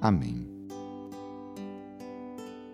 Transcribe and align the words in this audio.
Amém. 0.00 0.48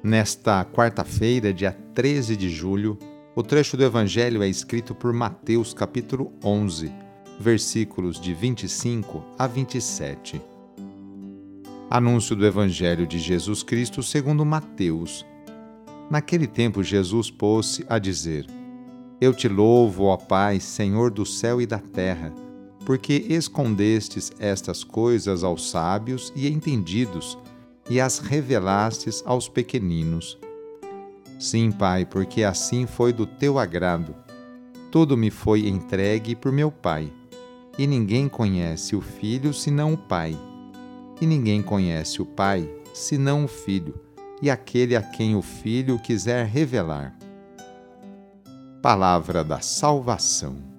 Nesta 0.03 0.65
quarta-feira, 0.65 1.53
dia 1.53 1.73
13 1.93 2.37
de 2.37 2.49
julho, 2.49 2.97
o 3.35 3.43
trecho 3.43 3.77
do 3.77 3.83
Evangelho 3.83 4.43
é 4.43 4.49
escrito 4.49 4.95
por 4.95 5.13
Mateus, 5.13 5.75
capítulo 5.75 6.33
11, 6.45 6.93
versículos 7.41 8.21
de 8.21 8.33
25 8.33 9.25
a 9.37 9.49
27. 9.49 10.41
Anúncio 11.91 12.37
do 12.37 12.47
Evangelho 12.47 13.07
de 13.07 13.19
Jesus 13.19 13.65
Cristo 13.65 14.03
segundo 14.03 14.45
Mateus. 14.45 15.27
Naquele 16.09 16.47
tempo, 16.47 16.85
Jesus 16.85 17.29
pôs-se 17.29 17.85
a 17.89 17.99
dizer: 17.99 18.47
Eu 19.21 19.35
te 19.35 19.49
louvo, 19.49 20.05
ó 20.05 20.17
Pai, 20.17 20.61
Senhor 20.61 21.11
do 21.11 21.27
céu 21.27 21.61
e 21.61 21.67
da 21.67 21.79
terra, 21.79 22.33
porque 22.87 23.27
escondestes 23.29 24.31
estas 24.39 24.85
coisas 24.85 25.43
aos 25.43 25.69
sábios 25.69 26.33
e 26.37 26.47
entendidos 26.47 27.37
e 27.91 28.01
as 28.01 28.21
revelastes 28.21 29.25
aos 29.27 29.49
pequeninos. 29.49 30.39
Sim, 31.37 31.73
Pai, 31.73 32.07
porque 32.07 32.45
assim 32.45 32.87
foi 32.87 33.13
do 33.13 33.27
teu 33.27 33.59
agrado. 33.59 34.15
Tudo 34.93 35.17
me 35.17 35.31
foi 35.31 35.67
entregue 35.67 36.37
por 36.37 36.53
meu 36.53 36.71
Pai. 36.71 37.13
E 37.77 37.89
ninguém 37.89 38.29
conhece 38.29 38.95
o 38.95 39.01
Filho 39.01 39.53
senão 39.53 39.95
o 39.95 39.99
Pai. 39.99 40.39
E 41.21 41.27
ninguém 41.27 41.63
conhece 41.63 42.23
o 42.23 42.25
Pai 42.25 42.71
senão 42.95 43.45
o 43.45 43.49
Filho, 43.49 44.01
e 44.41 44.49
aquele 44.49 44.95
a 44.95 45.03
quem 45.03 45.35
o 45.35 45.43
Filho 45.43 45.99
quiser 45.99 46.47
revelar. 46.47 47.19
Palavra 48.81 49.43
da 49.43 49.61
Salvação. 49.61 50.76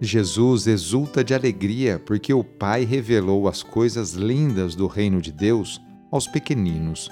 Jesus 0.00 0.66
exulta 0.66 1.24
de 1.24 1.34
alegria 1.34 1.98
porque 1.98 2.32
o 2.32 2.44
Pai 2.44 2.84
revelou 2.84 3.48
as 3.48 3.62
coisas 3.62 4.12
lindas 4.12 4.74
do 4.74 4.86
reino 4.86 5.20
de 5.20 5.32
Deus 5.32 5.80
aos 6.10 6.26
pequeninos 6.26 7.10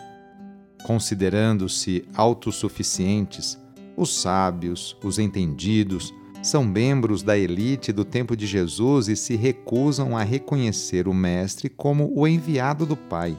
Considerando-se 0.87 2.05
autossuficientes, 2.15 3.59
os 3.97 4.21
sábios, 4.21 4.97
os 5.03 5.19
entendidos, 5.19 6.15
são 6.41 6.65
membros 6.65 7.25
da 7.25 7.37
elite 7.37 7.93
do 7.93 8.05
tempo 8.05 8.37
de 8.37 8.47
Jesus 8.47 9.09
e 9.09 9.17
se 9.17 9.35
recusam 9.35 10.17
a 10.17 10.23
reconhecer 10.23 11.09
o 11.09 11.13
Mestre 11.13 11.69
como 11.69 12.13
o 12.15 12.25
enviado 12.25 12.87
do 12.87 12.97
Pai. 12.97 13.37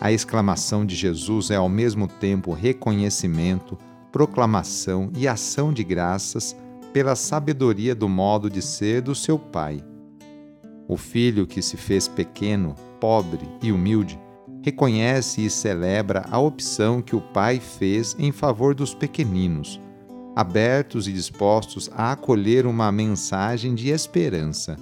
A 0.00 0.12
exclamação 0.12 0.86
de 0.86 0.94
Jesus 0.94 1.50
é 1.50 1.56
ao 1.56 1.68
mesmo 1.68 2.06
tempo 2.06 2.52
reconhecimento, 2.52 3.76
proclamação 4.12 5.10
e 5.16 5.26
ação 5.26 5.72
de 5.72 5.82
graças 5.82 6.54
pela 6.92 7.14
sabedoria 7.14 7.94
do 7.94 8.08
modo 8.08 8.50
de 8.50 8.60
ser 8.60 9.02
do 9.02 9.14
seu 9.14 9.38
Pai. 9.38 9.82
O 10.88 10.96
filho 10.96 11.46
que 11.46 11.62
se 11.62 11.76
fez 11.76 12.08
pequeno, 12.08 12.74
pobre 12.98 13.48
e 13.62 13.70
humilde 13.70 14.18
reconhece 14.62 15.44
e 15.44 15.50
celebra 15.50 16.26
a 16.30 16.38
opção 16.38 17.00
que 17.00 17.16
o 17.16 17.20
Pai 17.20 17.60
fez 17.60 18.14
em 18.18 18.32
favor 18.32 18.74
dos 18.74 18.92
pequeninos, 18.92 19.80
abertos 20.36 21.08
e 21.08 21.12
dispostos 21.12 21.90
a 21.94 22.12
acolher 22.12 22.66
uma 22.66 22.90
mensagem 22.92 23.74
de 23.74 23.88
esperança. 23.88 24.76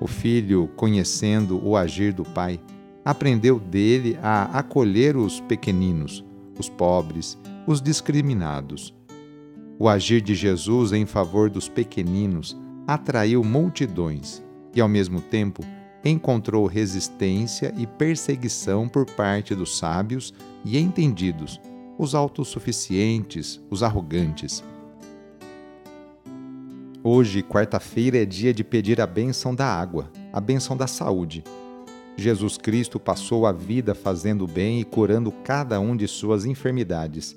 O 0.00 0.06
filho, 0.06 0.68
conhecendo 0.76 1.60
o 1.64 1.76
agir 1.76 2.12
do 2.12 2.24
Pai, 2.24 2.60
aprendeu 3.04 3.58
dele 3.58 4.18
a 4.22 4.58
acolher 4.58 5.16
os 5.16 5.40
pequeninos, 5.40 6.24
os 6.58 6.68
pobres, 6.68 7.38
os 7.66 7.80
discriminados. 7.80 8.92
O 9.78 9.88
agir 9.88 10.22
de 10.22 10.34
Jesus 10.34 10.92
em 10.92 11.04
favor 11.04 11.50
dos 11.50 11.68
pequeninos 11.68 12.56
atraiu 12.86 13.44
multidões 13.44 14.42
e, 14.74 14.80
ao 14.80 14.88
mesmo 14.88 15.20
tempo, 15.20 15.62
encontrou 16.02 16.66
resistência 16.66 17.74
e 17.76 17.86
perseguição 17.86 18.88
por 18.88 19.04
parte 19.04 19.54
dos 19.54 19.76
sábios 19.76 20.32
e 20.64 20.78
entendidos, 20.78 21.60
os 21.98 22.14
autossuficientes, 22.14 23.60
os 23.70 23.82
arrogantes. 23.82 24.64
Hoje, 27.02 27.42
quarta-feira, 27.42 28.18
é 28.18 28.24
dia 28.24 28.54
de 28.54 28.64
pedir 28.64 29.00
a 29.00 29.06
bênção 29.06 29.54
da 29.54 29.66
água, 29.66 30.10
a 30.32 30.40
bênção 30.40 30.76
da 30.76 30.86
saúde. 30.86 31.44
Jesus 32.16 32.56
Cristo 32.56 32.98
passou 32.98 33.46
a 33.46 33.52
vida 33.52 33.94
fazendo 33.94 34.46
bem 34.46 34.80
e 34.80 34.84
curando 34.84 35.30
cada 35.44 35.78
um 35.78 35.94
de 35.94 36.08
suas 36.08 36.46
enfermidades, 36.46 37.36